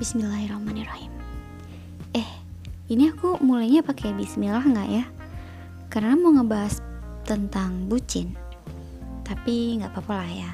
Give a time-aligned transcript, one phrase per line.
[0.00, 1.12] Bismillahirrahmanirrahim.
[2.16, 2.24] Eh,
[2.88, 5.04] ini aku mulainya pakai Bismillah nggak ya?
[5.92, 6.80] Karena mau ngebahas
[7.28, 8.32] tentang bucin.
[9.28, 10.52] Tapi nggak apa-apa lah ya.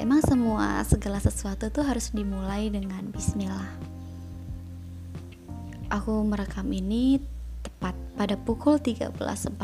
[0.00, 3.68] Emang semua segala sesuatu tuh harus dimulai dengan Bismillah.
[5.92, 7.20] Aku merekam ini
[7.60, 9.60] tepat pada pukul 13.42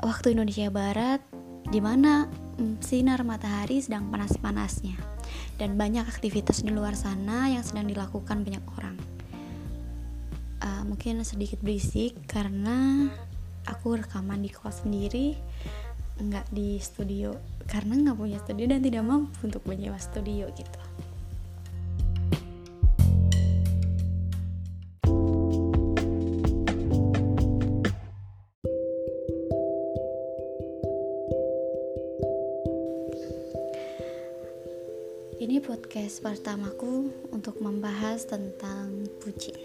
[0.00, 1.20] waktu Indonesia Barat
[1.68, 2.24] di mana
[2.56, 5.11] mm, sinar matahari sedang panas-panasnya
[5.60, 8.96] dan banyak aktivitas di luar sana yang sedang dilakukan banyak orang.
[10.62, 13.10] Uh, mungkin sedikit berisik karena
[13.66, 15.34] aku rekaman di kos sendiri,
[16.22, 17.34] nggak di studio
[17.66, 20.80] karena nggak punya studio dan tidak mampu untuk menyewa studio gitu.
[35.42, 39.58] Ini podcast pertamaku untuk membahas tentang bucin.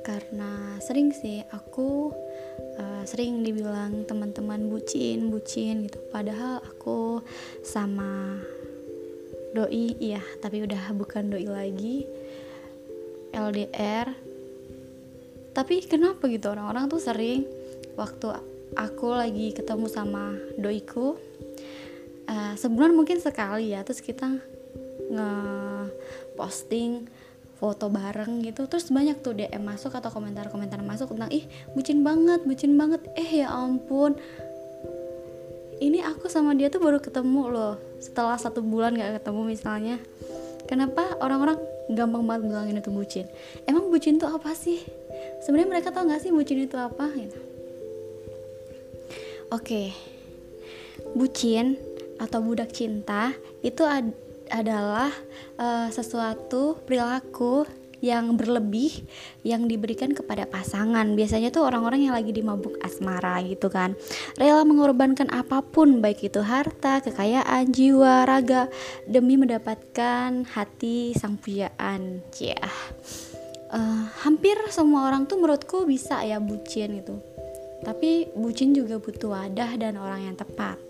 [0.00, 2.08] Karena sering sih aku
[2.80, 6.00] uh, sering dibilang teman-teman bucin, bucin gitu.
[6.08, 7.20] Padahal aku
[7.60, 8.40] sama
[9.52, 12.08] doi, iya, tapi udah bukan doi lagi.
[13.36, 14.08] LDR.
[15.52, 17.44] Tapi kenapa gitu orang-orang tuh sering
[17.92, 18.40] waktu
[18.72, 21.20] aku lagi ketemu sama doiku
[22.28, 24.38] uh, sebulan mungkin sekali ya terus kita
[25.08, 25.32] nge
[26.36, 27.08] posting
[27.58, 28.70] foto bareng gitu.
[28.70, 33.02] Terus banyak tuh DM masuk atau komentar-komentar masuk tentang ih bucin banget bucin banget.
[33.18, 34.14] Eh ya ampun.
[35.78, 39.96] Ini aku sama dia tuh baru ketemu loh setelah satu bulan gak ketemu misalnya.
[40.66, 41.58] Kenapa orang-orang
[41.94, 43.26] gampang banget bilangin itu bucin?
[43.62, 44.82] Emang bucin tuh apa sih?
[45.42, 47.14] Sebenarnya mereka tau gak sih bucin itu apa?
[47.14, 47.38] Gitu.
[49.54, 49.94] Oke.
[51.14, 51.78] Bucin
[52.18, 54.14] atau budak cinta itu ad
[54.48, 55.12] adalah
[55.60, 59.04] uh, sesuatu perilaku yang berlebih
[59.42, 61.04] yang diberikan kepada pasangan.
[61.18, 63.98] Biasanya tuh orang-orang yang lagi di mabuk asmara gitu kan
[64.38, 68.70] rela mengorbankan apa pun baik itu harta kekayaan jiwa raga
[69.04, 72.22] demi mendapatkan hati sang pujaan.
[72.38, 72.72] Ya yeah.
[73.74, 77.20] uh, hampir semua orang tuh menurutku bisa ya bucin gitu
[77.78, 80.87] tapi bucin juga butuh wadah dan orang yang tepat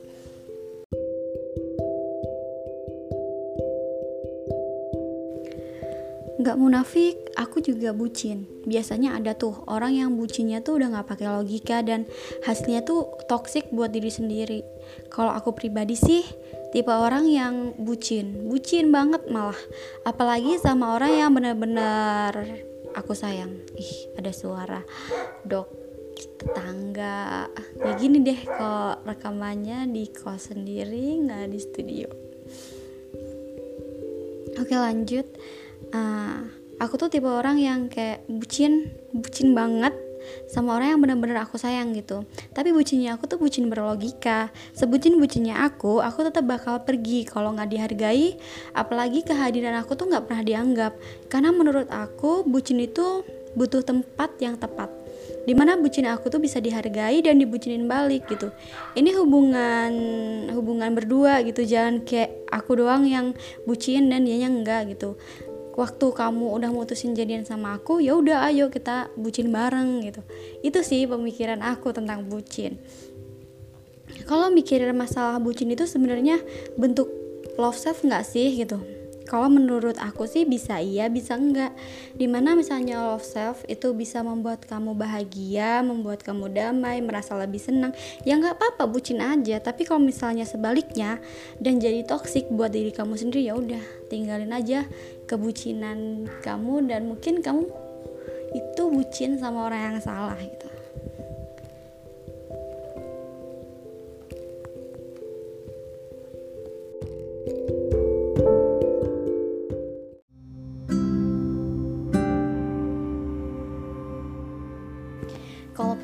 [6.39, 8.47] Gak munafik, aku juga bucin.
[8.63, 12.07] Biasanya ada tuh orang yang bucinnya tuh udah gak pakai logika dan
[12.47, 14.63] hasilnya tuh toxic buat diri sendiri.
[15.11, 16.23] Kalau aku pribadi sih
[16.71, 19.59] tipe orang yang bucin, bucin banget malah.
[20.07, 22.63] Apalagi sama orang yang bener-bener
[22.95, 23.59] aku sayang.
[23.75, 24.79] Ih, ada suara
[25.43, 25.67] dok
[26.39, 27.51] tetangga.
[27.83, 32.09] Ya gini deh kalau rekamannya di kos sendiri nggak di studio.
[34.59, 35.27] Oke lanjut
[35.95, 36.39] uh,
[36.79, 39.95] aku tuh tipe orang yang kayak bucin bucin banget
[40.49, 42.25] sama orang yang benar-benar aku sayang gitu.
[42.53, 44.53] Tapi bucinnya aku tuh bucin berlogika.
[44.77, 48.37] Sebucin bucinnya aku aku tetap bakal pergi kalau nggak dihargai.
[48.77, 50.93] Apalagi kehadiran aku tuh nggak pernah dianggap.
[51.33, 53.25] Karena menurut aku bucin itu
[53.57, 54.93] butuh tempat yang tepat.
[55.49, 58.53] Di mana bucin aku tuh bisa dihargai dan dibucinin balik gitu.
[58.93, 59.93] Ini hubungan
[60.53, 61.65] hubungan berdua gitu.
[61.65, 63.33] Jangan kayak aku doang yang
[63.65, 65.17] bucin dan dianya enggak gitu
[65.79, 70.27] waktu kamu udah mutusin jadian sama aku ya udah ayo kita bucin bareng gitu.
[70.67, 72.83] Itu sih pemikiran aku tentang bucin.
[74.27, 76.43] Kalau mikirin masalah bucin itu sebenarnya
[76.75, 77.07] bentuk
[77.55, 78.98] love self nggak sih gitu
[79.29, 81.77] kalau menurut aku sih bisa iya bisa enggak.
[82.17, 87.61] Di mana misalnya love self itu bisa membuat kamu bahagia membuat kamu damai merasa lebih
[87.61, 87.93] senang.
[88.25, 89.61] Ya nggak apa-apa bucin aja.
[89.61, 91.21] Tapi kalau misalnya sebaliknya
[91.61, 94.89] dan jadi toksik buat diri kamu sendiri ya udah tinggalin aja
[95.29, 96.89] kebucinan kamu.
[96.89, 97.69] Dan mungkin kamu
[98.57, 100.69] itu bucin sama orang yang salah gitu.
[107.49, 107.78] kalau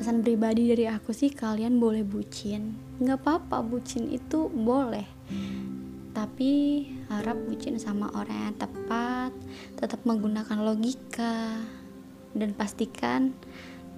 [0.05, 2.77] pesan pribadi dari aku sih kalian boleh bucin.
[3.01, 5.01] Nggak apa-apa bucin itu boleh.
[6.13, 9.33] Tapi harap bucin sama orang yang tepat
[9.73, 11.57] tetap menggunakan logika
[12.37, 13.33] dan pastikan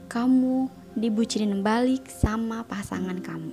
[0.07, 3.51] kamu dibucinin balik sama pasangan kamu.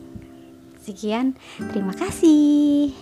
[0.78, 1.34] Sekian
[1.74, 2.94] terima kasih